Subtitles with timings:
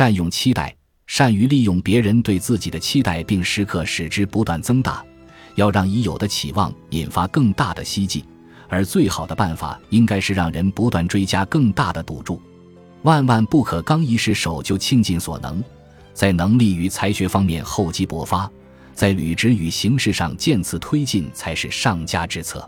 [0.00, 0.74] 善用期待
[1.06, 5.04] 善于利用别人对自己的期待并时刻使之不断增大
[5.56, 8.24] 要让已有的期望引发更大的希冀
[8.70, 12.40] 而最好的办法应该是让人不断追加更大的赌注。
[13.02, 15.62] 万万不可刚一失手就倾尽所能
[16.14, 18.50] 在能力与才学方面厚积薄发
[18.94, 22.66] 在履职与形式上渐次推进才是上佳之策。